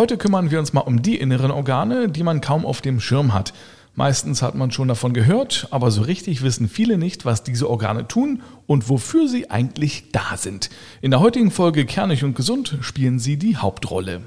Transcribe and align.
Heute 0.00 0.16
kümmern 0.16 0.50
wir 0.50 0.58
uns 0.58 0.72
mal 0.72 0.80
um 0.80 1.02
die 1.02 1.16
inneren 1.16 1.50
Organe, 1.50 2.08
die 2.08 2.22
man 2.22 2.40
kaum 2.40 2.64
auf 2.64 2.80
dem 2.80 3.00
Schirm 3.00 3.34
hat. 3.34 3.52
Meistens 3.94 4.40
hat 4.40 4.54
man 4.54 4.70
schon 4.70 4.88
davon 4.88 5.12
gehört, 5.12 5.68
aber 5.72 5.90
so 5.90 6.00
richtig 6.00 6.40
wissen 6.40 6.70
viele 6.70 6.96
nicht, 6.96 7.26
was 7.26 7.42
diese 7.42 7.68
Organe 7.68 8.08
tun 8.08 8.40
und 8.66 8.88
wofür 8.88 9.28
sie 9.28 9.50
eigentlich 9.50 10.10
da 10.10 10.38
sind. 10.38 10.70
In 11.02 11.10
der 11.10 11.20
heutigen 11.20 11.50
Folge 11.50 11.84
Kernig 11.84 12.24
und 12.24 12.34
Gesund 12.34 12.78
spielen 12.80 13.18
sie 13.18 13.36
die 13.36 13.58
Hauptrolle. 13.58 14.22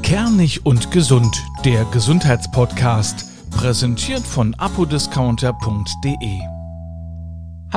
Kernig 0.00 0.64
und 0.64 0.90
Gesund, 0.92 1.44
der 1.66 1.84
Gesundheitspodcast, 1.84 3.50
präsentiert 3.50 4.22
von 4.22 4.54
apodiscounter.de. 4.54 6.55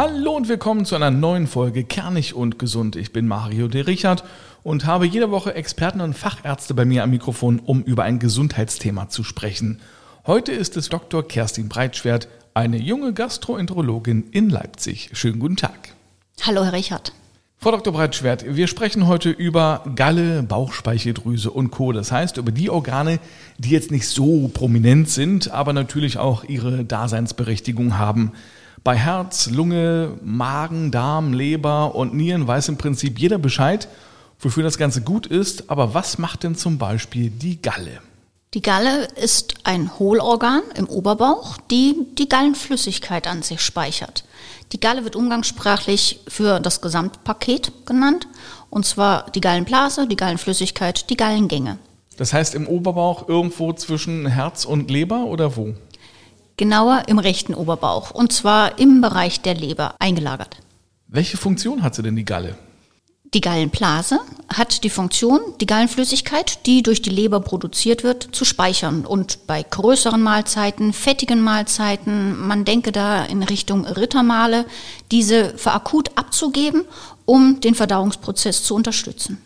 Hallo 0.02 0.38
und 0.38 0.48
willkommen 0.48 0.86
zu 0.86 0.96
einer 0.96 1.12
neuen 1.12 1.46
Folge 1.46 1.84
Kernig 1.84 2.34
und 2.34 2.58
Gesund. 2.58 2.96
Ich 2.96 3.12
bin 3.12 3.28
Mario 3.28 3.68
de 3.68 3.82
Richard 3.82 4.24
und 4.64 4.86
habe 4.86 5.06
jede 5.06 5.30
Woche 5.30 5.56
Experten 5.56 6.00
und 6.00 6.14
Fachärzte 6.14 6.74
bei 6.74 6.86
mir 6.86 7.04
am 7.04 7.10
Mikrofon, 7.10 7.60
um 7.60 7.84
über 7.84 8.04
ein 8.04 8.18
Gesundheitsthema 8.18 9.10
zu 9.10 9.26
sprechen. 9.26 9.82
Heute 10.26 10.54
ist 10.54 10.78
es 10.78 10.88
Dr. 10.88 11.28
Kerstin 11.28 11.68
Breitschwert, 11.68 12.30
eine 12.54 12.78
junge 12.78 13.12
Gastroenterologin 13.12 14.30
in 14.32 14.50
Leipzig. 14.50 15.10
Schönen 15.12 15.40
guten 15.40 15.58
Tag. 15.58 15.96
Hallo, 16.44 16.64
Herr 16.64 16.72
Richard. 16.72 17.12
Frau 17.58 17.72
Dr. 17.72 17.92
Breitschwert, 17.92 18.56
wir 18.56 18.68
sprechen 18.68 19.06
heute 19.06 19.32
über 19.32 19.84
Galle, 19.98 20.44
Bauchspeicheldrüse 20.44 21.52
und 21.52 21.72
Co. 21.72 21.92
Das 21.92 22.10
heißt, 22.10 22.38
über 22.38 22.54
die 22.54 22.70
Organe, 22.70 23.20
die 23.58 23.72
jetzt 23.72 23.92
nicht 23.92 24.08
so 24.08 24.48
prominent 24.48 25.10
sind, 25.10 25.52
aber 25.52 25.74
natürlich 25.74 26.18
auch 26.18 26.46
ihre 26.46 26.86
Daseinsberechtigung 26.86 27.98
haben. 27.98 28.32
Bei 28.84 28.96
Herz, 28.96 29.48
Lunge, 29.48 30.18
Magen, 30.24 30.92
Darm, 30.92 31.34
Leber 31.34 31.96
und 31.96 32.14
Nieren 32.14 32.48
weiß 32.48 32.70
im 32.70 32.78
Prinzip 32.78 33.20
jeder 33.20 33.38
Bescheid, 33.38 33.88
wofür 34.40 34.64
das 34.64 34.78
Ganze 34.78 35.02
gut 35.02 35.28
ist. 35.28 35.70
Aber 35.70 35.94
was 35.94 36.18
macht 36.18 36.44
denn 36.44 36.56
zum 36.56 36.78
Beispiel 36.78 37.30
die 37.30 37.62
Galle? 37.62 38.02
Die 38.54 38.62
Galle 38.62 39.06
ist 39.16 39.56
ein 39.64 40.00
Hohlorgan 40.00 40.64
im 40.76 40.88
Oberbauch, 40.88 41.58
die 41.70 42.08
die 42.18 42.28
Gallenflüssigkeit 42.30 43.28
an 43.28 43.44
sich 43.44 43.62
speichert. 43.62 44.24
Die 44.72 44.80
Galle 44.80 45.04
wird 45.04 45.16
umgangssprachlich 45.16 46.22
für 46.28 46.60
das 46.60 46.82
Gesamtpaket 46.82 47.86
genannt, 47.86 48.28
und 48.70 48.86
zwar 48.86 49.30
die 49.32 49.42
Gallenblase, 49.42 50.08
die 50.08 50.16
Gallenflüssigkeit, 50.16 51.10
die 51.10 51.18
Gallengänge. 51.18 51.78
Das 52.18 52.34
heißt 52.34 52.56
im 52.56 52.68
Oberbauch 52.68 53.30
irgendwo 53.30 53.72
zwischen 53.74 54.26
Herz 54.26 54.66
und 54.66 54.90
Leber 54.90 55.26
oder 55.26 55.56
wo? 55.56 55.76
Genauer 56.60 57.04
im 57.08 57.20
rechten 57.20 57.54
Oberbauch, 57.54 58.12
und 58.12 58.34
zwar 58.34 58.80
im 58.80 59.00
Bereich 59.00 59.40
der 59.40 59.54
Leber 59.54 59.96
eingelagert. 60.00 60.58
Welche 61.08 61.38
Funktion 61.38 61.84
hat 61.84 61.96
sie 61.96 62.04
denn 62.04 62.18
die 62.18 62.26
Galle? 62.26 62.58
Die 63.34 63.40
Gallenblase 63.40 64.20
hat 64.54 64.84
die 64.84 64.90
Funktion, 64.90 65.40
die 65.62 65.66
Gallenflüssigkeit, 65.66 66.66
die 66.66 66.84
durch 66.84 67.02
die 67.02 67.12
Leber 67.12 67.40
produziert 67.40 68.04
wird, 68.04 68.36
zu 68.36 68.44
speichern 68.44 69.06
und 69.06 69.48
bei 69.48 69.64
größeren 69.64 70.22
Mahlzeiten, 70.22 70.92
fettigen 70.92 71.40
Mahlzeiten, 71.40 72.38
man 72.46 72.66
denke 72.66 72.92
da 72.92 73.24
in 73.24 73.42
Richtung 73.42 73.86
Rittermale, 73.86 74.66
diese 75.12 75.58
für 75.58 75.72
akut 75.72 76.10
abzugeben, 76.18 76.84
um 77.24 77.62
den 77.62 77.74
Verdauungsprozess 77.74 78.64
zu 78.64 78.76
unterstützen. 78.76 79.38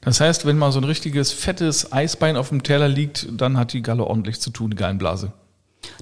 Das 0.00 0.18
heißt, 0.18 0.46
wenn 0.46 0.58
mal 0.58 0.72
so 0.72 0.80
ein 0.80 0.84
richtiges 0.84 1.30
fettes 1.30 1.92
Eisbein 1.92 2.36
auf 2.36 2.48
dem 2.48 2.64
Teller 2.64 2.88
liegt, 2.88 3.28
dann 3.30 3.56
hat 3.56 3.72
die 3.72 3.82
Galle 3.82 4.02
ordentlich 4.02 4.40
zu 4.40 4.50
tun, 4.50 4.72
die 4.72 4.76
Gallenblase. 4.76 5.32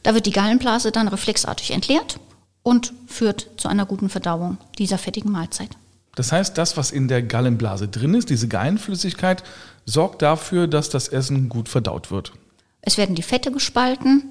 Da 0.03 0.15
wird 0.15 0.27
die 0.27 0.31
Gallenblase 0.31 0.93
dann 0.93 1.09
reflexartig 1.09 1.71
entleert 1.73 2.19
und 2.63 2.93
führt 3.07 3.51
zu 3.57 3.69
einer 3.69 3.87
guten 3.87 4.09
Verdauung 4.09 4.59
dieser 4.79 4.99
fettigen 4.99 5.31
Mahlzeit. 5.31 5.71
Das 6.15 6.33
heißt, 6.33 6.57
das, 6.59 6.77
was 6.77 6.91
in 6.91 7.09
der 7.09 7.23
Gallenblase 7.23 7.89
drin 7.89 8.15
ist, 8.15 8.31
diese 8.31 8.49
Gallenflüssigkeit, 8.49 9.43
sorgt 9.85 10.23
dafür, 10.23 10.67
dass 10.67 10.89
das 10.89 11.09
Essen 11.09 11.49
gut 11.49 11.69
verdaut 11.69 12.11
wird. 12.11 12.33
Es 12.81 12.99
werden 12.99 13.15
die 13.15 13.23
Fette 13.23 13.51
gespalten, 13.51 14.23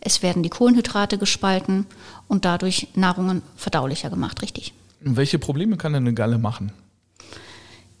es 0.00 0.22
werden 0.22 0.42
die 0.42 0.48
Kohlenhydrate 0.48 1.18
gespalten 1.18 1.86
und 2.28 2.44
dadurch 2.44 2.88
Nahrungen 2.94 3.42
verdaulicher 3.56 4.10
gemacht, 4.10 4.42
richtig. 4.42 4.72
welche 5.00 5.38
Probleme 5.38 5.76
kann 5.76 5.92
denn 5.92 6.04
eine 6.04 6.14
Galle 6.14 6.38
machen? 6.38 6.72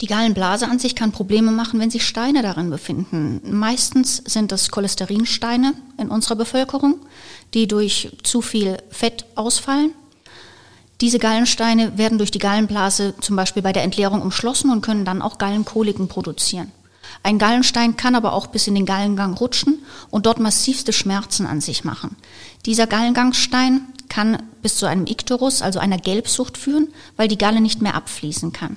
Die 0.00 0.06
Gallenblase 0.06 0.68
an 0.68 0.78
sich 0.78 0.94
kann 0.94 1.12
Probleme 1.12 1.50
machen, 1.52 1.80
wenn 1.80 1.90
sich 1.90 2.06
Steine 2.06 2.42
darin 2.42 2.68
befinden. 2.68 3.40
Meistens 3.44 4.22
sind 4.26 4.52
das 4.52 4.70
Cholesterinsteine 4.70 5.72
in 5.96 6.08
unserer 6.08 6.36
Bevölkerung, 6.36 6.96
die 7.54 7.66
durch 7.66 8.10
zu 8.22 8.42
viel 8.42 8.76
Fett 8.90 9.24
ausfallen 9.36 9.92
diese 11.00 11.18
Gallensteine 11.18 11.98
werden 11.98 12.16
durch 12.16 12.30
die 12.30 12.38
Gallenblase 12.38 13.14
zum 13.20 13.36
Beispiel 13.36 13.62
bei 13.62 13.72
der 13.72 13.82
Entleerung 13.82 14.22
umschlossen 14.22 14.70
und 14.70 14.80
können 14.80 15.04
dann 15.04 15.20
auch 15.20 15.36
Gallenkoliken 15.36 16.08
produzieren. 16.08 16.72
Ein 17.22 17.38
Gallenstein 17.38 17.96
kann 17.96 18.14
aber 18.14 18.32
auch 18.32 18.46
bis 18.46 18.66
in 18.66 18.74
den 18.74 18.86
Gallengang 18.86 19.34
rutschen 19.34 19.80
und 20.10 20.26
dort 20.26 20.38
massivste 20.38 20.92
Schmerzen 20.92 21.46
an 21.46 21.60
sich 21.60 21.84
machen. 21.84 22.16
Dieser 22.64 22.86
Gallengangsstein 22.86 23.82
kann 24.08 24.42
bis 24.62 24.76
zu 24.76 24.86
einem 24.86 25.06
Ikterus, 25.06 25.60
also 25.60 25.78
einer 25.78 25.98
Gelbsucht 25.98 26.56
führen, 26.56 26.88
weil 27.16 27.28
die 27.28 27.38
Galle 27.38 27.60
nicht 27.60 27.82
mehr 27.82 27.94
abfließen 27.94 28.52
kann. 28.52 28.76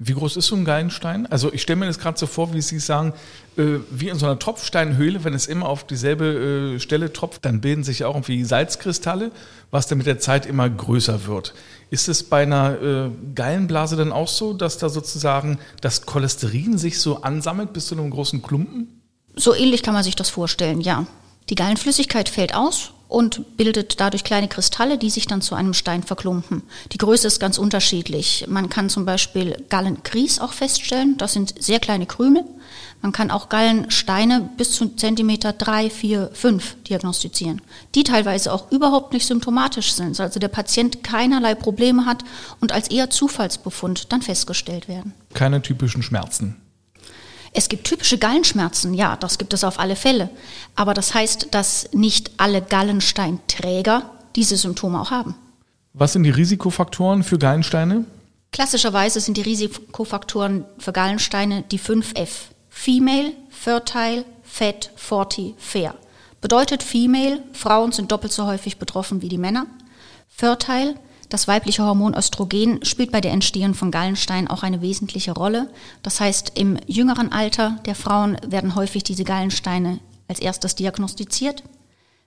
Wie 0.00 0.12
groß 0.12 0.36
ist 0.36 0.46
so 0.46 0.54
ein 0.54 0.64
Gallenstein? 0.64 1.26
Also 1.26 1.52
ich 1.52 1.62
stelle 1.62 1.80
mir 1.80 1.86
das 1.86 1.98
gerade 1.98 2.16
so 2.16 2.28
vor, 2.28 2.54
wie 2.54 2.62
Sie 2.62 2.78
sagen, 2.78 3.14
äh, 3.56 3.80
wie 3.90 4.08
in 4.08 4.16
so 4.16 4.26
einer 4.26 4.38
Tropfsteinhöhle, 4.38 5.24
wenn 5.24 5.34
es 5.34 5.46
immer 5.46 5.68
auf 5.68 5.84
dieselbe 5.84 6.76
äh, 6.76 6.80
Stelle 6.80 7.12
tropft, 7.12 7.44
dann 7.44 7.60
bilden 7.60 7.82
sich 7.82 8.04
auch 8.04 8.14
irgendwie 8.14 8.44
Salzkristalle, 8.44 9.32
was 9.72 9.88
dann 9.88 9.98
mit 9.98 10.06
der 10.06 10.20
Zeit 10.20 10.46
immer 10.46 10.70
größer 10.70 11.26
wird. 11.26 11.52
Ist 11.90 12.08
es 12.08 12.22
bei 12.22 12.44
einer 12.44 12.80
äh, 12.80 13.10
Gallenblase 13.34 13.96
dann 13.96 14.12
auch 14.12 14.28
so, 14.28 14.52
dass 14.52 14.78
da 14.78 14.88
sozusagen 14.88 15.58
das 15.80 16.06
Cholesterin 16.06 16.78
sich 16.78 17.00
so 17.00 17.22
ansammelt 17.22 17.72
bis 17.72 17.86
zu 17.86 17.96
einem 17.96 18.10
großen 18.10 18.40
Klumpen? 18.40 19.02
So 19.34 19.52
ähnlich 19.52 19.82
kann 19.82 19.94
man 19.94 20.04
sich 20.04 20.14
das 20.14 20.30
vorstellen, 20.30 20.80
ja. 20.80 21.06
Die 21.48 21.56
Gallenflüssigkeit 21.56 22.28
fällt 22.28 22.54
aus 22.54 22.92
und 23.08 23.56
bildet 23.56 24.00
dadurch 24.00 24.22
kleine 24.22 24.48
Kristalle, 24.48 24.98
die 24.98 25.10
sich 25.10 25.26
dann 25.26 25.42
zu 25.42 25.54
einem 25.54 25.74
Stein 25.74 26.02
verklumpen. 26.02 26.62
Die 26.92 26.98
Größe 26.98 27.26
ist 27.26 27.40
ganz 27.40 27.58
unterschiedlich. 27.58 28.44
Man 28.48 28.68
kann 28.68 28.90
zum 28.90 29.04
Beispiel 29.04 29.56
Gallenkries 29.68 30.38
auch 30.38 30.52
feststellen. 30.52 31.16
Das 31.16 31.32
sind 31.32 31.54
sehr 31.62 31.80
kleine 31.80 32.06
Krümel. 32.06 32.44
Man 33.00 33.12
kann 33.12 33.30
auch 33.30 33.48
Gallensteine 33.48 34.50
bis 34.56 34.72
zu 34.72 34.88
Zentimeter 34.96 35.52
drei, 35.52 35.88
vier, 35.88 36.30
fünf 36.34 36.76
diagnostizieren, 36.82 37.62
die 37.94 38.02
teilweise 38.02 38.52
auch 38.52 38.70
überhaupt 38.72 39.12
nicht 39.12 39.26
symptomatisch 39.26 39.92
sind. 39.92 40.18
Also 40.20 40.40
der 40.40 40.48
Patient 40.48 41.04
keinerlei 41.04 41.54
Probleme 41.54 42.06
hat 42.06 42.24
und 42.60 42.72
als 42.72 42.90
eher 42.90 43.08
Zufallsbefund 43.08 44.12
dann 44.12 44.20
festgestellt 44.20 44.88
werden. 44.88 45.14
Keine 45.32 45.62
typischen 45.62 46.02
Schmerzen. 46.02 46.56
Es 47.52 47.68
gibt 47.68 47.84
typische 47.86 48.18
Gallenschmerzen, 48.18 48.94
ja, 48.94 49.16
das 49.16 49.38
gibt 49.38 49.52
es 49.54 49.64
auf 49.64 49.78
alle 49.78 49.96
Fälle. 49.96 50.30
Aber 50.74 50.94
das 50.94 51.14
heißt, 51.14 51.48
dass 51.52 51.88
nicht 51.92 52.32
alle 52.36 52.62
Gallensteinträger 52.62 54.10
diese 54.36 54.56
Symptome 54.56 55.00
auch 55.00 55.10
haben. 55.10 55.34
Was 55.94 56.12
sind 56.12 56.22
die 56.22 56.30
Risikofaktoren 56.30 57.22
für 57.22 57.38
Gallensteine? 57.38 58.04
Klassischerweise 58.52 59.20
sind 59.20 59.36
die 59.36 59.42
Risikofaktoren 59.42 60.64
für 60.78 60.92
Gallensteine 60.92 61.64
die 61.70 61.80
5F. 61.80 62.28
Female, 62.68 63.32
Fertile, 63.50 64.24
Fat, 64.44 64.90
Forty, 64.96 65.54
Fair. 65.58 65.94
Bedeutet 66.40 66.82
Female, 66.82 67.42
Frauen 67.52 67.92
sind 67.92 68.12
doppelt 68.12 68.32
so 68.32 68.46
häufig 68.46 68.78
betroffen 68.78 69.22
wie 69.22 69.28
die 69.28 69.38
Männer. 69.38 69.66
Fertile, 70.28 70.94
das 71.28 71.46
weibliche 71.46 71.84
Hormon 71.84 72.14
Östrogen 72.14 72.84
spielt 72.84 73.12
bei 73.12 73.20
der 73.20 73.32
Entstehung 73.32 73.74
von 73.74 73.90
Gallensteinen 73.90 74.48
auch 74.48 74.62
eine 74.62 74.80
wesentliche 74.80 75.32
Rolle. 75.32 75.70
Das 76.02 76.20
heißt, 76.20 76.52
im 76.54 76.78
jüngeren 76.86 77.32
Alter 77.32 77.78
der 77.86 77.94
Frauen 77.94 78.38
werden 78.46 78.74
häufig 78.74 79.02
diese 79.02 79.24
Gallensteine 79.24 80.00
als 80.26 80.40
erstes 80.40 80.74
diagnostiziert. 80.74 81.62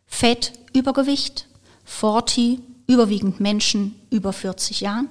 Fett, 0.05 0.53
Übergewicht, 0.73 1.47
Forti, 1.83 2.59
überwiegend 2.87 3.39
Menschen 3.39 3.95
über 4.09 4.33
40 4.33 4.81
Jahren 4.81 5.07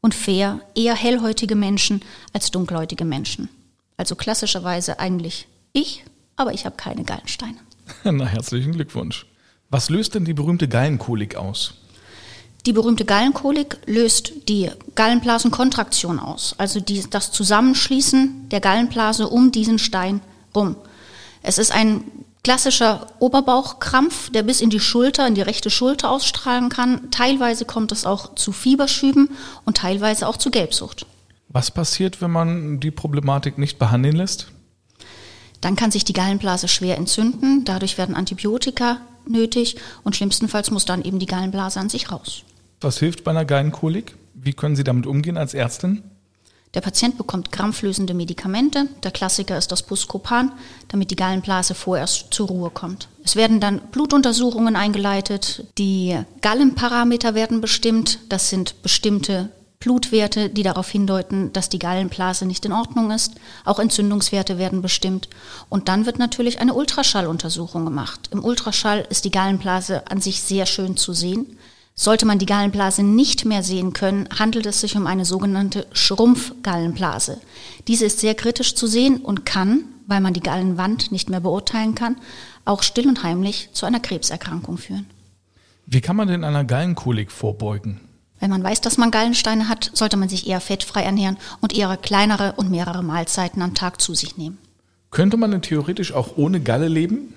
und 0.00 0.14
fair, 0.14 0.60
eher 0.74 0.94
hellhäutige 0.94 1.54
Menschen 1.54 2.02
als 2.32 2.50
dunkelhäutige 2.50 3.04
Menschen. 3.04 3.48
Also 3.96 4.14
klassischerweise 4.16 4.98
eigentlich 4.98 5.46
ich, 5.72 6.04
aber 6.36 6.52
ich 6.52 6.66
habe 6.66 6.76
keine 6.76 7.04
Gallensteine. 7.04 7.56
Na, 8.04 8.26
herzlichen 8.26 8.72
Glückwunsch. 8.72 9.26
Was 9.70 9.88
löst 9.88 10.14
denn 10.14 10.24
die 10.24 10.34
berühmte 10.34 10.68
Gallenkolik 10.68 11.36
aus? 11.36 11.74
Die 12.64 12.72
berühmte 12.72 13.04
Gallenkolik 13.04 13.78
löst 13.86 14.48
die 14.48 14.70
Gallenblasenkontraktion 14.94 16.20
aus, 16.20 16.54
also 16.58 16.78
die, 16.78 17.04
das 17.10 17.32
Zusammenschließen 17.32 18.48
der 18.50 18.60
Gallenblase 18.60 19.28
um 19.28 19.50
diesen 19.50 19.80
Stein 19.80 20.20
rum. 20.54 20.76
Es 21.42 21.58
ist 21.58 21.72
ein 21.72 22.04
klassischer 22.44 23.08
Oberbauchkrampf, 23.18 24.30
der 24.30 24.44
bis 24.44 24.60
in 24.60 24.70
die 24.70 24.78
Schulter, 24.78 25.26
in 25.26 25.34
die 25.34 25.42
rechte 25.42 25.70
Schulter 25.70 26.10
ausstrahlen 26.10 26.68
kann. 26.68 27.10
Teilweise 27.10 27.64
kommt 27.64 27.90
es 27.90 28.06
auch 28.06 28.36
zu 28.36 28.52
Fieberschüben 28.52 29.30
und 29.64 29.76
teilweise 29.76 30.28
auch 30.28 30.36
zu 30.36 30.50
Gelbsucht. 30.50 31.06
Was 31.48 31.70
passiert, 31.72 32.20
wenn 32.20 32.30
man 32.30 32.78
die 32.78 32.90
Problematik 32.92 33.58
nicht 33.58 33.78
behandeln 33.78 34.16
lässt? 34.16 34.48
Dann 35.60 35.76
kann 35.76 35.90
sich 35.90 36.04
die 36.04 36.12
Gallenblase 36.12 36.68
schwer 36.68 36.96
entzünden. 36.96 37.64
Dadurch 37.64 37.98
werden 37.98 38.14
Antibiotika 38.14 38.98
nötig 39.26 39.76
und 40.02 40.16
schlimmstenfalls 40.16 40.70
muss 40.70 40.84
dann 40.84 41.02
eben 41.02 41.18
die 41.18 41.26
Gallenblase 41.26 41.78
an 41.78 41.88
sich 41.88 42.10
raus. 42.10 42.44
Was 42.82 42.98
hilft 42.98 43.24
bei 43.24 43.30
einer 43.30 43.44
Gallenkolik? 43.44 44.16
Wie 44.34 44.52
können 44.52 44.76
Sie 44.76 44.84
damit 44.84 45.06
umgehen 45.06 45.36
als 45.36 45.54
Ärztin? 45.54 46.02
Der 46.74 46.80
Patient 46.80 47.18
bekommt 47.18 47.52
krampflösende 47.52 48.14
Medikamente. 48.14 48.88
Der 49.02 49.10
Klassiker 49.10 49.58
ist 49.58 49.70
das 49.70 49.82
Buscopan, 49.82 50.52
damit 50.88 51.10
die 51.10 51.16
Gallenblase 51.16 51.74
vorerst 51.74 52.32
zur 52.32 52.48
Ruhe 52.48 52.70
kommt. 52.70 53.08
Es 53.24 53.36
werden 53.36 53.60
dann 53.60 53.80
Blutuntersuchungen 53.92 54.74
eingeleitet. 54.74 55.66
Die 55.76 56.18
Gallenparameter 56.40 57.34
werden 57.34 57.60
bestimmt. 57.60 58.20
Das 58.30 58.48
sind 58.48 58.82
bestimmte 58.82 59.50
Blutwerte, 59.80 60.48
die 60.48 60.62
darauf 60.62 60.88
hindeuten, 60.88 61.52
dass 61.52 61.68
die 61.68 61.78
Gallenblase 61.78 62.46
nicht 62.46 62.64
in 62.64 62.72
Ordnung 62.72 63.10
ist. 63.10 63.34
Auch 63.64 63.78
Entzündungswerte 63.78 64.56
werden 64.56 64.80
bestimmt. 64.80 65.28
Und 65.68 65.88
dann 65.88 66.06
wird 66.06 66.18
natürlich 66.18 66.60
eine 66.60 66.72
Ultraschalluntersuchung 66.72 67.84
gemacht. 67.84 68.30
Im 68.32 68.42
Ultraschall 68.42 69.06
ist 69.10 69.26
die 69.26 69.30
Gallenblase 69.30 70.06
an 70.10 70.22
sich 70.22 70.40
sehr 70.40 70.64
schön 70.64 70.96
zu 70.96 71.12
sehen. 71.12 71.58
Sollte 71.94 72.24
man 72.24 72.38
die 72.38 72.46
Gallenblase 72.46 73.02
nicht 73.02 73.44
mehr 73.44 73.62
sehen 73.62 73.92
können, 73.92 74.28
handelt 74.38 74.66
es 74.66 74.80
sich 74.80 74.96
um 74.96 75.06
eine 75.06 75.24
sogenannte 75.24 75.86
Schrumpfgallenblase. 75.92 77.40
Diese 77.86 78.06
ist 78.06 78.20
sehr 78.20 78.34
kritisch 78.34 78.74
zu 78.74 78.86
sehen 78.86 79.18
und 79.18 79.44
kann, 79.44 79.84
weil 80.06 80.20
man 80.20 80.32
die 80.32 80.40
Gallenwand 80.40 81.12
nicht 81.12 81.28
mehr 81.28 81.40
beurteilen 81.40 81.94
kann, 81.94 82.16
auch 82.64 82.82
still 82.82 83.08
und 83.08 83.22
heimlich 83.22 83.70
zu 83.72 83.86
einer 83.86 84.00
Krebserkrankung 84.00 84.78
führen. 84.78 85.06
Wie 85.86 86.00
kann 86.00 86.16
man 86.16 86.28
denn 86.28 86.44
einer 86.44 86.64
Gallenkolik 86.64 87.30
vorbeugen? 87.30 88.00
Wenn 88.40 88.50
man 88.50 88.64
weiß, 88.64 88.80
dass 88.80 88.98
man 88.98 89.10
Gallensteine 89.10 89.68
hat, 89.68 89.90
sollte 89.94 90.16
man 90.16 90.28
sich 90.28 90.48
eher 90.48 90.60
fettfrei 90.60 91.02
ernähren 91.02 91.36
und 91.60 91.76
eher 91.76 91.96
kleinere 91.96 92.54
und 92.56 92.70
mehrere 92.70 93.02
Mahlzeiten 93.02 93.62
am 93.62 93.74
Tag 93.74 94.00
zu 94.00 94.14
sich 94.14 94.36
nehmen. 94.36 94.58
Könnte 95.10 95.36
man 95.36 95.50
denn 95.50 95.62
theoretisch 95.62 96.12
auch 96.12 96.36
ohne 96.36 96.60
Galle 96.60 96.88
leben? 96.88 97.34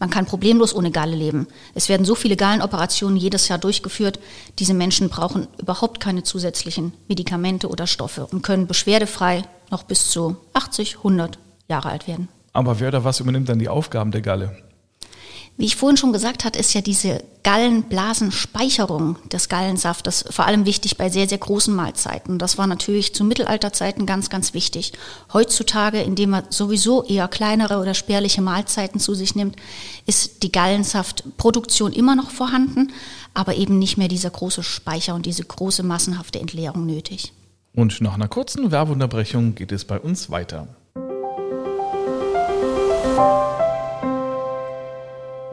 Man 0.00 0.10
kann 0.10 0.26
problemlos 0.26 0.74
ohne 0.74 0.90
Galle 0.90 1.14
leben. 1.14 1.46
Es 1.74 1.88
werden 1.90 2.06
so 2.06 2.14
viele 2.14 2.34
Gallenoperationen 2.34 3.18
jedes 3.18 3.48
Jahr 3.48 3.58
durchgeführt. 3.58 4.18
Diese 4.58 4.74
Menschen 4.74 5.10
brauchen 5.10 5.46
überhaupt 5.58 6.00
keine 6.00 6.22
zusätzlichen 6.22 6.94
Medikamente 7.06 7.68
oder 7.68 7.86
Stoffe 7.86 8.26
und 8.26 8.42
können 8.42 8.66
beschwerdefrei 8.66 9.44
noch 9.70 9.82
bis 9.82 10.10
zu 10.10 10.36
80, 10.54 10.96
100 10.96 11.38
Jahre 11.68 11.90
alt 11.90 12.08
werden. 12.08 12.28
Aber 12.52 12.80
wer 12.80 12.88
oder 12.88 13.04
was 13.04 13.20
übernimmt 13.20 13.48
dann 13.50 13.58
die 13.58 13.68
Aufgaben 13.68 14.10
der 14.10 14.22
Galle? 14.22 14.56
Wie 15.60 15.66
ich 15.66 15.76
vorhin 15.76 15.98
schon 15.98 16.14
gesagt 16.14 16.46
habe, 16.46 16.58
ist 16.58 16.72
ja 16.72 16.80
diese 16.80 17.22
Gallenblasenspeicherung 17.42 19.18
des 19.28 19.50
Gallensaftes 19.50 20.24
vor 20.30 20.46
allem 20.46 20.64
wichtig 20.64 20.96
bei 20.96 21.10
sehr, 21.10 21.28
sehr 21.28 21.36
großen 21.36 21.74
Mahlzeiten. 21.74 22.38
Das 22.38 22.56
war 22.56 22.66
natürlich 22.66 23.14
zu 23.14 23.24
Mittelalterzeiten 23.24 24.06
ganz, 24.06 24.30
ganz 24.30 24.54
wichtig. 24.54 24.94
Heutzutage, 25.34 26.00
indem 26.00 26.30
man 26.30 26.44
sowieso 26.48 27.04
eher 27.04 27.28
kleinere 27.28 27.78
oder 27.78 27.92
spärliche 27.92 28.40
Mahlzeiten 28.40 29.00
zu 29.00 29.12
sich 29.12 29.34
nimmt, 29.34 29.56
ist 30.06 30.44
die 30.44 30.50
Gallensaftproduktion 30.50 31.92
immer 31.92 32.16
noch 32.16 32.30
vorhanden, 32.30 32.94
aber 33.34 33.54
eben 33.54 33.78
nicht 33.78 33.98
mehr 33.98 34.08
dieser 34.08 34.30
große 34.30 34.62
Speicher 34.62 35.14
und 35.14 35.26
diese 35.26 35.44
große 35.44 35.82
massenhafte 35.82 36.40
Entleerung 36.40 36.86
nötig. 36.86 37.34
Und 37.74 38.00
nach 38.00 38.14
einer 38.14 38.28
kurzen 38.28 38.70
Werbeunterbrechung 38.70 39.54
geht 39.56 39.72
es 39.72 39.84
bei 39.84 40.00
uns 40.00 40.30
weiter. 40.30 40.68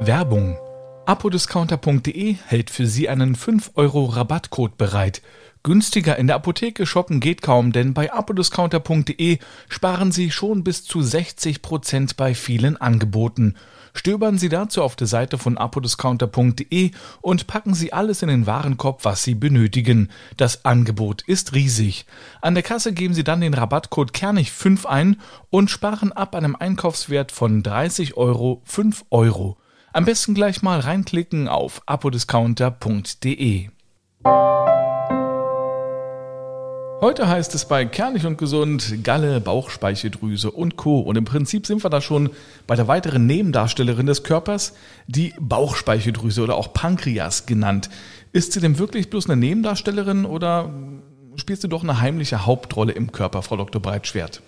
Werbung. 0.07 0.57
Apodiscounter.de 1.05 2.37
hält 2.45 2.69
für 2.69 2.87
Sie 2.87 3.09
einen 3.09 3.35
5 3.35 3.71
Euro 3.75 4.05
Rabattcode 4.05 4.77
bereit. 4.77 5.21
Günstiger 5.63 6.17
in 6.17 6.27
der 6.27 6.37
Apotheke 6.37 6.85
shoppen 6.85 7.19
geht 7.19 7.41
kaum, 7.41 7.73
denn 7.73 7.93
bei 7.93 8.13
apodiscounter.de 8.13 9.39
sparen 9.67 10.13
Sie 10.13 10.31
schon 10.31 10.63
bis 10.63 10.85
zu 10.85 11.01
60 11.01 11.61
Prozent 11.61 12.15
bei 12.15 12.35
vielen 12.35 12.77
Angeboten. 12.77 13.55
Stöbern 13.93 14.37
Sie 14.37 14.47
dazu 14.47 14.81
auf 14.81 14.95
der 14.95 15.07
Seite 15.07 15.37
von 15.37 15.57
apodiscounter.de 15.57 16.91
und 17.19 17.47
packen 17.47 17.73
Sie 17.73 17.91
alles 17.91 18.21
in 18.21 18.29
den 18.29 18.47
Warenkorb, 18.47 19.03
was 19.03 19.23
Sie 19.23 19.35
benötigen. 19.35 20.09
Das 20.37 20.63
Angebot 20.63 21.21
ist 21.23 21.53
riesig. 21.53 22.05
An 22.41 22.53
der 22.53 22.63
Kasse 22.63 22.93
geben 22.93 23.13
Sie 23.13 23.25
dann 23.25 23.41
den 23.41 23.53
Rabattcode 23.53 24.11
Kernig5 24.11 24.85
ein 24.85 25.17
und 25.49 25.69
sparen 25.69 26.13
ab 26.13 26.33
einem 26.33 26.55
Einkaufswert 26.55 27.33
von 27.33 27.61
30 27.61 28.15
Euro 28.15 28.61
5 28.63 29.03
Euro. 29.09 29.57
Am 29.97 30.05
besten 30.05 30.35
gleich 30.35 30.61
mal 30.61 30.79
reinklicken 30.79 31.47
auf 31.47 31.81
apodiscounter.de. 31.87 33.69
Heute 37.01 37.27
heißt 37.27 37.55
es 37.55 37.67
bei 37.67 37.83
Kernig 37.85 38.23
und 38.27 38.37
Gesund 38.37 39.03
Galle, 39.03 39.41
Bauchspeicheldrüse 39.41 40.51
und 40.51 40.77
Co. 40.77 40.99
Und 40.99 41.17
im 41.17 41.25
Prinzip 41.25 41.65
sind 41.65 41.83
wir 41.83 41.89
da 41.89 41.99
schon 41.99 42.29
bei 42.67 42.75
der 42.75 42.87
weiteren 42.87 43.25
Nebendarstellerin 43.25 44.05
des 44.05 44.21
Körpers, 44.21 44.75
die 45.07 45.33
Bauchspeicheldrüse 45.39 46.43
oder 46.43 46.57
auch 46.57 46.73
Pankreas 46.73 47.47
genannt. 47.47 47.89
Ist 48.33 48.53
sie 48.53 48.59
denn 48.59 48.77
wirklich 48.77 49.09
bloß 49.09 49.27
eine 49.27 49.37
Nebendarstellerin 49.37 50.25
oder 50.25 50.71
spielt 51.37 51.59
sie 51.59 51.69
doch 51.69 51.81
eine 51.81 51.99
heimliche 51.99 52.45
Hauptrolle 52.45 52.91
im 52.91 53.11
Körper, 53.11 53.41
Frau 53.41 53.57
Dr. 53.57 53.81
Breitschwert? 53.81 54.43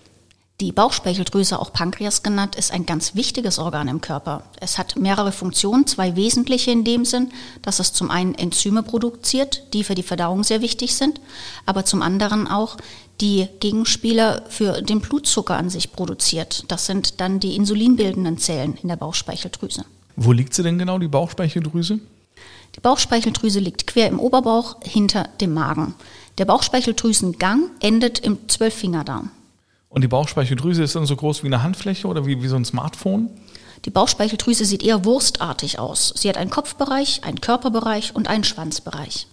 Die 0.60 0.72
Bauchspeicheldrüse, 0.72 1.58
auch 1.58 1.72
Pankreas 1.72 2.22
genannt, 2.22 2.54
ist 2.54 2.70
ein 2.70 2.84
ganz 2.84 3.14
wichtiges 3.14 3.58
Organ 3.58 3.88
im 3.88 4.02
Körper. 4.02 4.42
Es 4.60 4.76
hat 4.76 4.96
mehrere 4.96 5.32
Funktionen, 5.32 5.86
zwei 5.86 6.16
wesentliche 6.16 6.70
in 6.70 6.84
dem 6.84 7.06
Sinn, 7.06 7.32
dass 7.62 7.78
es 7.78 7.94
zum 7.94 8.10
einen 8.10 8.34
Enzyme 8.34 8.82
produziert, 8.82 9.62
die 9.72 9.84
für 9.84 9.94
die 9.94 10.02
Verdauung 10.02 10.44
sehr 10.44 10.60
wichtig 10.60 10.94
sind, 10.94 11.18
aber 11.64 11.86
zum 11.86 12.02
anderen 12.02 12.46
auch 12.46 12.76
die 13.22 13.48
Gegenspieler 13.60 14.42
für 14.50 14.82
den 14.82 15.00
Blutzucker 15.00 15.56
an 15.56 15.70
sich 15.70 15.92
produziert. 15.92 16.64
Das 16.68 16.84
sind 16.84 17.22
dann 17.22 17.40
die 17.40 17.56
insulinbildenden 17.56 18.36
Zellen 18.36 18.76
in 18.82 18.90
der 18.90 18.96
Bauchspeicheldrüse. 18.96 19.86
Wo 20.16 20.32
liegt 20.32 20.52
sie 20.52 20.62
denn 20.62 20.78
genau, 20.78 20.98
die 20.98 21.08
Bauchspeicheldrüse? 21.08 22.00
Die 22.76 22.80
Bauchspeicheldrüse 22.80 23.60
liegt 23.60 23.86
quer 23.86 24.08
im 24.08 24.20
Oberbauch 24.20 24.76
hinter 24.84 25.24
dem 25.40 25.54
Magen. 25.54 25.94
Der 26.36 26.44
Bauchspeicheldrüsengang 26.44 27.70
endet 27.80 28.18
im 28.18 28.46
Zwölffingerdarm. 28.48 29.30
Und 29.90 30.02
die 30.02 30.08
Bauchspeicheldrüse 30.08 30.84
ist 30.84 30.94
dann 30.94 31.04
so 31.04 31.16
groß 31.16 31.42
wie 31.42 31.48
eine 31.48 31.64
Handfläche 31.64 32.06
oder 32.06 32.24
wie, 32.24 32.40
wie 32.42 32.46
so 32.48 32.54
ein 32.54 32.64
Smartphone? 32.64 33.28
Die 33.84 33.90
Bauchspeicheldrüse 33.90 34.64
sieht 34.64 34.84
eher 34.84 35.04
wurstartig 35.04 35.80
aus. 35.80 36.14
Sie 36.16 36.28
hat 36.28 36.36
einen 36.36 36.50
Kopfbereich, 36.50 37.24
einen 37.24 37.40
Körperbereich 37.40 38.14
und 38.14 38.28
einen 38.28 38.44
Schwanzbereich. 38.44 39.26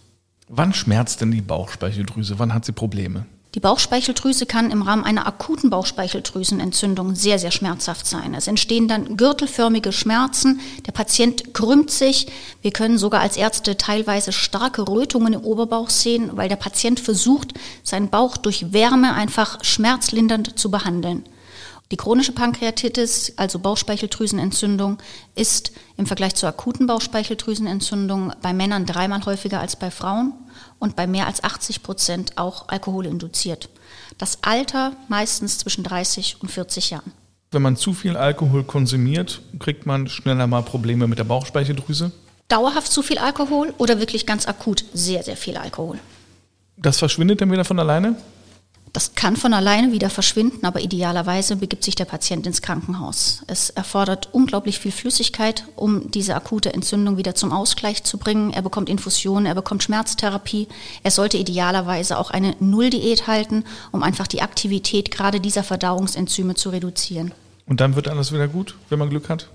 Wann 0.50 0.74
schmerzt 0.74 1.22
denn 1.22 1.30
die 1.30 1.42
Bauchspeicheldrüse? 1.42 2.40
Wann 2.40 2.56
hat 2.56 2.66
sie 2.66 2.72
Probleme? 2.72 3.28
Die 3.56 3.60
Bauchspeicheldrüse 3.62 4.46
kann 4.46 4.72
im 4.72 4.82
Rahmen 4.82 5.04
einer 5.04 5.26
akuten 5.26 5.70
Bauchspeicheldrüsenentzündung 5.70 7.16
sehr, 7.16 7.40
sehr 7.40 7.52
schmerzhaft 7.52 8.06
sein. 8.06 8.34
Es 8.34 8.48
entstehen 8.48 8.88
dann 8.88 9.16
gürtelförmige 9.18 9.94
Schmerzen, 9.94 10.60
der 10.86 10.92
Patient 10.92 11.54
krümmt 11.54 11.90
sich. 11.90 12.28
Wir 12.62 12.72
können 12.72 12.98
sogar 12.98 13.22
als 13.22 13.38
Ärzte 13.38 13.78
teilweise 13.78 14.34
starke 14.34 14.88
Rötungen 14.88 15.34
im 15.34 15.42
Oberbauch 15.42 15.90
sehen, 15.90 16.32
weil 16.34 16.50
der 16.50 16.58
Patient 16.58 17.00
versucht, 17.00 17.54
seinen 17.84 18.10
Bauch 18.10 18.38
durch 18.38 18.74
Wärme 18.74 19.14
einfach 19.14 19.64
schmerzlindernd 19.64 20.60
zu 20.60 20.70
behandeln. 20.70 21.24
Die 21.92 21.98
chronische 21.98 22.34
Pankreatitis, 22.34 23.34
also 23.38 23.60
Bauchspeicheldrüsenentzündung, 23.60 24.98
ist 25.36 25.72
im 25.96 26.06
Vergleich 26.06 26.36
zur 26.36 26.50
akuten 26.50 26.86
Bauchspeicheldrüsenentzündung 26.86 28.34
bei 28.42 28.52
Männern 28.52 28.86
dreimal 28.86 29.26
häufiger 29.26 29.62
als 29.62 29.78
bei 29.78 29.90
Frauen 29.90 30.34
und 30.80 30.98
bei 30.98 31.08
mehr 31.08 31.28
als 31.28 31.46
80 31.46 31.84
Prozent 31.84 32.38
auch 32.38 32.68
alkoholinduziert. 32.68 33.70
Das 34.18 34.40
Alter 34.44 34.98
meistens 35.08 35.60
zwischen 35.60 35.86
30 35.86 36.42
und 36.42 36.52
40 36.52 36.90
Jahren. 36.90 37.14
Wenn 37.52 37.62
man 37.62 37.78
zu 37.78 37.94
viel 37.94 38.18
Alkohol 38.18 38.66
konsumiert, 38.66 39.42
kriegt 39.58 39.86
man 39.86 40.10
schneller 40.10 40.48
mal 40.48 40.64
Probleme 40.64 41.08
mit 41.08 41.20
der 41.20 41.24
Bauchspeicheldrüse? 41.24 42.12
Dauerhaft 42.50 42.92
zu 42.92 43.02
viel 43.02 43.18
Alkohol 43.18 43.74
oder 43.78 44.02
wirklich 44.02 44.26
ganz 44.26 44.46
akut 44.46 44.84
sehr, 44.94 45.24
sehr 45.24 45.38
viel 45.38 45.56
Alkohol? 45.56 46.00
Das 46.76 47.00
verschwindet 47.00 47.40
dann 47.40 47.52
wieder 47.52 47.64
von 47.64 47.80
alleine? 47.80 48.18
Das 48.98 49.14
kann 49.14 49.36
von 49.36 49.54
alleine 49.54 49.92
wieder 49.92 50.10
verschwinden, 50.10 50.66
aber 50.66 50.82
idealerweise 50.82 51.56
begibt 51.58 51.84
sich 51.84 51.94
der 51.94 52.06
Patient 52.06 52.48
ins 52.48 52.64
Krankenhaus. 52.64 53.44
Es 53.46 53.70
erfordert 53.70 54.30
unglaublich 54.32 54.80
viel 54.80 54.92
Flüssigkeit, 54.92 55.66
um 55.76 56.10
diese 56.10 56.34
akute 56.34 56.74
Entzündung 56.74 57.16
wieder 57.16 57.36
zum 57.36 57.52
Ausgleich 57.52 58.04
zu 58.04 58.18
bringen. 58.18 58.52
Er 58.52 58.64
bekommt 58.64 58.90
Infusionen, 58.90 59.46
er 59.46 59.54
bekommt 59.54 59.84
Schmerztherapie. 59.84 60.68
Er 61.04 61.12
sollte 61.12 61.38
idealerweise 61.38 62.18
auch 62.18 62.32
eine 62.32 62.56
Nulldiät 62.60 63.28
halten, 63.28 63.66
um 63.92 64.02
einfach 64.02 64.26
die 64.26 64.42
Aktivität 64.42 65.12
gerade 65.12 65.40
dieser 65.40 65.62
Verdauungsenzyme 65.62 66.56
zu 66.56 66.72
reduzieren. 66.72 67.34
Und 67.68 67.82
dann 67.82 67.96
wird 67.96 68.08
alles 68.08 68.32
wieder 68.32 68.48
gut, 68.48 68.74
wenn 68.90 68.98
man 68.98 69.12
Glück 69.12 69.30
hat? 69.30 69.48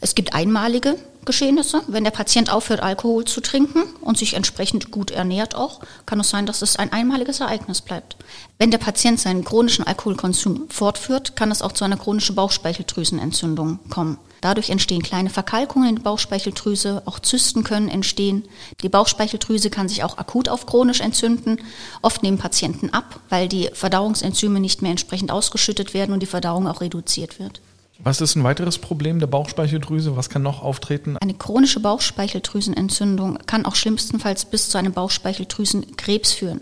Es 0.00 0.14
gibt 0.14 0.34
einmalige 0.34 0.96
Geschehnisse. 1.24 1.82
Wenn 1.88 2.04
der 2.04 2.10
Patient 2.12 2.50
aufhört, 2.50 2.80
Alkohol 2.80 3.24
zu 3.24 3.40
trinken 3.40 3.82
und 4.00 4.16
sich 4.16 4.34
entsprechend 4.34 4.90
gut 4.90 5.10
ernährt 5.10 5.54
auch, 5.54 5.80
kann 6.06 6.20
es 6.20 6.30
sein, 6.30 6.46
dass 6.46 6.62
es 6.62 6.76
ein 6.76 6.92
einmaliges 6.92 7.40
Ereignis 7.40 7.80
bleibt. 7.80 8.16
Wenn 8.58 8.70
der 8.70 8.78
Patient 8.78 9.18
seinen 9.18 9.44
chronischen 9.44 9.86
Alkoholkonsum 9.86 10.68
fortführt, 10.70 11.34
kann 11.34 11.50
es 11.50 11.62
auch 11.62 11.72
zu 11.72 11.84
einer 11.84 11.96
chronischen 11.96 12.36
Bauchspeicheldrüsenentzündung 12.36 13.80
kommen. 13.90 14.18
Dadurch 14.40 14.70
entstehen 14.70 15.02
kleine 15.02 15.30
Verkalkungen 15.30 15.88
in 15.88 15.96
der 15.96 16.02
Bauchspeicheldrüse, 16.02 17.02
auch 17.06 17.18
Zysten 17.18 17.64
können 17.64 17.88
entstehen. 17.88 18.44
Die 18.82 18.88
Bauchspeicheldrüse 18.88 19.70
kann 19.70 19.88
sich 19.88 20.04
auch 20.04 20.18
akut 20.18 20.48
auf 20.48 20.66
chronisch 20.66 21.00
entzünden. 21.00 21.58
Oft 22.02 22.22
nehmen 22.22 22.38
Patienten 22.38 22.90
ab, 22.90 23.18
weil 23.28 23.48
die 23.48 23.70
Verdauungsenzyme 23.72 24.60
nicht 24.60 24.82
mehr 24.82 24.92
entsprechend 24.92 25.32
ausgeschüttet 25.32 25.94
werden 25.94 26.12
und 26.12 26.20
die 26.20 26.26
Verdauung 26.26 26.68
auch 26.68 26.80
reduziert 26.80 27.40
wird. 27.40 27.60
Was 27.98 28.20
ist 28.20 28.36
ein 28.36 28.44
weiteres 28.44 28.78
Problem 28.78 29.18
der 29.18 29.26
Bauchspeicheldrüse? 29.26 30.16
Was 30.16 30.28
kann 30.28 30.42
noch 30.42 30.62
auftreten? 30.62 31.16
Eine 31.16 31.34
chronische 31.34 31.80
Bauchspeicheldrüsenentzündung 31.80 33.38
kann 33.46 33.64
auch 33.64 33.74
schlimmstenfalls 33.74 34.44
bis 34.44 34.68
zu 34.68 34.78
einem 34.78 34.92
Bauchspeicheldrüsenkrebs 34.92 36.32
führen. 36.32 36.60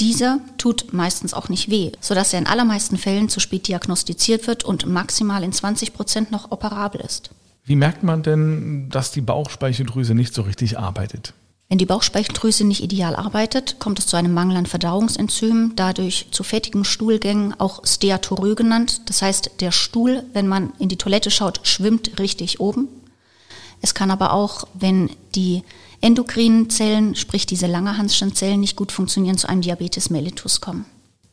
Dieser 0.00 0.40
tut 0.58 0.92
meistens 0.92 1.34
auch 1.34 1.48
nicht 1.48 1.70
weh, 1.70 1.92
sodass 2.00 2.32
er 2.32 2.40
in 2.40 2.46
allermeisten 2.46 2.98
Fällen 2.98 3.28
zu 3.28 3.40
spät 3.40 3.68
diagnostiziert 3.68 4.46
wird 4.46 4.64
und 4.64 4.86
maximal 4.86 5.44
in 5.44 5.52
20 5.52 5.92
Prozent 5.92 6.32
noch 6.32 6.50
operabel 6.50 7.00
ist. 7.00 7.30
Wie 7.64 7.76
merkt 7.76 8.02
man 8.02 8.22
denn, 8.22 8.88
dass 8.90 9.12
die 9.12 9.20
Bauchspeicheldrüse 9.20 10.14
nicht 10.14 10.34
so 10.34 10.42
richtig 10.42 10.78
arbeitet? 10.78 11.34
Wenn 11.72 11.78
die 11.78 11.86
Bauchspeicheldrüse 11.86 12.66
nicht 12.66 12.82
ideal 12.82 13.16
arbeitet, 13.16 13.78
kommt 13.78 13.98
es 13.98 14.06
zu 14.06 14.18
einem 14.18 14.34
Mangel 14.34 14.58
an 14.58 14.66
Verdauungsenzymen, 14.66 15.74
dadurch 15.74 16.26
zu 16.30 16.44
fettigen 16.44 16.84
Stuhlgängen, 16.84 17.58
auch 17.58 17.86
Steatorö 17.86 18.54
genannt. 18.54 19.00
Das 19.06 19.22
heißt, 19.22 19.52
der 19.60 19.72
Stuhl, 19.72 20.22
wenn 20.34 20.46
man 20.46 20.74
in 20.78 20.90
die 20.90 20.98
Toilette 20.98 21.30
schaut, 21.30 21.60
schwimmt 21.62 22.18
richtig 22.18 22.60
oben. 22.60 22.88
Es 23.80 23.94
kann 23.94 24.10
aber 24.10 24.34
auch, 24.34 24.64
wenn 24.74 25.08
die 25.34 25.62
endokrinen 26.02 26.68
Zellen, 26.68 27.14
sprich 27.14 27.46
diese 27.46 27.68
Langerhanschen 27.68 28.34
Zellen, 28.34 28.60
nicht 28.60 28.76
gut 28.76 28.92
funktionieren, 28.92 29.38
zu 29.38 29.48
einem 29.48 29.62
Diabetes 29.62 30.10
mellitus 30.10 30.60
kommen. 30.60 30.84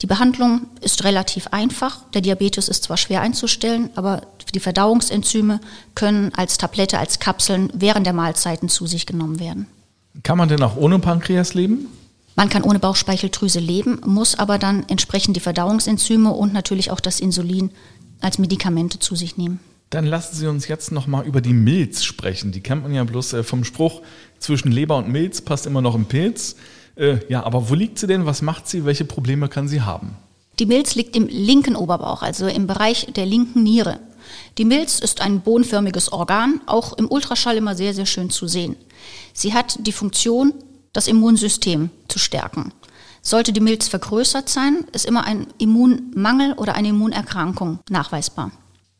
Die 0.01 0.07
Behandlung 0.07 0.67
ist 0.79 1.03
relativ 1.03 1.47
einfach. 1.47 1.99
Der 2.13 2.21
Diabetes 2.21 2.69
ist 2.69 2.85
zwar 2.85 2.95
schwer 2.95 3.19
einzustellen, 3.19 3.89
aber 3.95 4.21
die 4.53 4.61
Verdauungsenzyme 4.61 5.59
können 5.95 6.33
als 6.33 6.57
Tablette, 6.57 6.97
als 6.97 7.19
Kapseln 7.19 7.69
während 7.73 8.05
der 8.05 8.13
Mahlzeiten 8.13 8.69
zu 8.69 8.87
sich 8.87 9.05
genommen 9.05 9.41
werden. 9.41 9.67
Kann 10.23 10.37
man 10.37 10.49
denn 10.49 10.61
auch 10.61 10.75
ohne 10.75 10.99
Pankreas 10.99 11.53
leben? 11.53 11.87
Man 12.35 12.49
kann 12.49 12.63
ohne 12.63 12.79
Bauchspeicheldrüse 12.79 13.59
leben, 13.59 14.01
muss 14.05 14.35
aber 14.35 14.57
dann 14.57 14.85
entsprechend 14.87 15.35
die 15.35 15.41
Verdauungsenzyme 15.41 16.31
und 16.31 16.53
natürlich 16.53 16.91
auch 16.91 16.99
das 16.99 17.19
Insulin 17.19 17.71
als 18.21 18.37
Medikamente 18.37 18.99
zu 18.99 19.15
sich 19.15 19.37
nehmen. 19.37 19.59
Dann 19.89 20.05
lassen 20.05 20.35
Sie 20.35 20.47
uns 20.47 20.67
jetzt 20.67 20.91
nochmal 20.91 21.25
über 21.25 21.41
die 21.41 21.53
Milz 21.53 22.03
sprechen. 22.03 22.51
Die 22.51 22.61
kennt 22.61 22.83
man 22.83 22.93
ja 22.93 23.03
bloß 23.03 23.33
äh, 23.33 23.43
vom 23.43 23.63
Spruch, 23.63 24.01
zwischen 24.37 24.71
Leber 24.71 24.97
und 24.97 25.09
Milz 25.09 25.41
passt 25.41 25.65
immer 25.65 25.81
noch 25.81 25.95
ein 25.95 26.05
Pilz. 26.05 26.55
Äh, 26.95 27.17
ja, 27.27 27.43
aber 27.43 27.69
wo 27.69 27.73
liegt 27.73 27.97
sie 27.99 28.07
denn? 28.07 28.25
Was 28.25 28.41
macht 28.41 28.67
sie? 28.67 28.85
Welche 28.85 29.05
Probleme 29.05 29.49
kann 29.49 29.67
sie 29.67 29.81
haben? 29.81 30.15
Die 30.59 30.65
Milz 30.65 30.95
liegt 30.95 31.15
im 31.15 31.27
linken 31.27 31.75
Oberbauch, 31.75 32.21
also 32.21 32.47
im 32.47 32.67
Bereich 32.67 33.07
der 33.15 33.25
linken 33.25 33.63
Niere. 33.63 33.99
Die 34.57 34.65
Milz 34.65 34.99
ist 34.99 35.21
ein 35.21 35.41
bohnenförmiges 35.41 36.11
Organ, 36.11 36.61
auch 36.65 36.93
im 36.93 37.09
Ultraschall 37.09 37.57
immer 37.57 37.75
sehr, 37.75 37.93
sehr 37.93 38.05
schön 38.05 38.29
zu 38.29 38.47
sehen. 38.47 38.75
Sie 39.33 39.53
hat 39.53 39.77
die 39.85 39.91
Funktion, 39.91 40.53
das 40.93 41.07
Immunsystem 41.07 41.89
zu 42.07 42.19
stärken. 42.19 42.73
Sollte 43.21 43.53
die 43.53 43.59
Milz 43.59 43.87
vergrößert 43.87 44.49
sein, 44.49 44.85
ist 44.91 45.05
immer 45.05 45.25
ein 45.25 45.47
Immunmangel 45.57 46.53
oder 46.53 46.75
eine 46.75 46.89
Immunerkrankung 46.89 47.79
nachweisbar. 47.89 48.51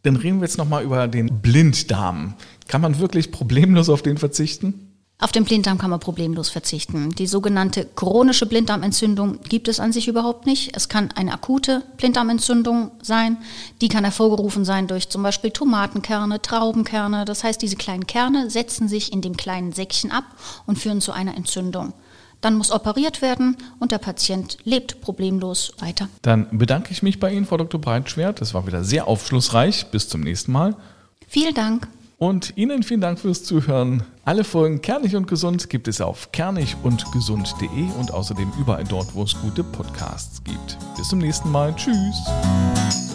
Dann 0.04 0.16
reden 0.16 0.40
wir 0.40 0.46
jetzt 0.46 0.58
nochmal 0.58 0.84
über 0.84 1.08
den 1.08 1.42
Blinddarm. 1.42 2.36
Kann 2.68 2.82
man 2.82 3.00
wirklich 3.00 3.32
problemlos 3.32 3.90
auf 3.90 4.02
den 4.02 4.18
verzichten? 4.18 4.89
Auf 5.22 5.34
den 5.34 5.44
Blinddarm 5.44 5.78
kann 5.78 5.90
man 5.90 6.00
problemlos 6.00 6.48
verzichten. 6.48 7.10
Die 7.10 7.28
sogenannte 7.28 7.86
chronische 7.94 8.46
Blinddarmentzündung 8.46 9.42
gibt 9.42 9.68
es 9.68 9.82
an 9.82 9.92
sich 9.92 10.08
überhaupt 10.08 10.46
nicht. 10.46 10.78
Es 10.78 10.88
kann 10.88 11.12
eine 11.14 11.34
akute 11.34 11.84
Blinddarmentzündung 11.98 12.92
sein. 13.02 13.38
Die 13.82 13.90
kann 13.90 14.06
hervorgerufen 14.06 14.64
sein 14.64 14.88
durch 14.88 15.10
zum 15.10 15.22
Beispiel 15.22 15.52
Tomatenkerne, 15.52 16.42
Traubenkerne. 16.42 17.26
Das 17.26 17.44
heißt, 17.44 17.62
diese 17.62 17.76
kleinen 17.76 18.08
Kerne 18.08 18.50
setzen 18.50 18.88
sich 18.88 19.12
in 19.12 19.22
dem 19.22 19.36
kleinen 19.36 19.74
Säckchen 19.74 20.10
ab 20.12 20.24
und 20.66 20.80
führen 20.80 21.02
zu 21.02 21.12
einer 21.12 21.36
Entzündung. 21.36 21.92
Dann 22.40 22.56
muss 22.56 22.72
operiert 22.72 23.22
werden 23.22 23.58
und 23.80 23.92
der 23.92 23.98
Patient 23.98 24.58
lebt 24.64 25.02
problemlos 25.02 25.74
weiter. 25.80 26.08
Dann 26.22 26.48
bedanke 26.58 26.94
ich 26.94 27.04
mich 27.04 27.20
bei 27.20 27.34
Ihnen, 27.34 27.46
Frau 27.46 27.58
Dr. 27.58 27.82
Breitschwert. 27.82 28.40
Das 28.40 28.54
war 28.54 28.66
wieder 28.66 28.86
sehr 28.86 29.06
aufschlussreich. 29.06 29.88
Bis 29.88 30.08
zum 30.08 30.22
nächsten 30.22 30.54
Mal. 30.54 30.78
Vielen 31.28 31.54
Dank. 31.54 31.90
Und 32.20 32.58
Ihnen 32.58 32.84
vielen 32.84 33.00
Dank 33.00 33.18
fürs 33.18 33.46
Zuhören. 33.46 34.04
Alle 34.26 34.44
Folgen 34.44 34.82
Kernig 34.82 35.16
und 35.16 35.26
Gesund 35.26 35.70
gibt 35.70 35.88
es 35.88 36.02
auf 36.02 36.34
kernigundgesund.de 36.34 37.88
und 37.98 38.14
außerdem 38.14 38.52
überall 38.60 38.84
dort, 38.84 39.16
wo 39.16 39.24
es 39.24 39.40
gute 39.42 39.64
Podcasts 39.64 40.44
gibt. 40.44 40.78
Bis 40.98 41.08
zum 41.08 41.20
nächsten 41.20 41.50
Mal. 41.50 41.74
Tschüss. 41.78 43.09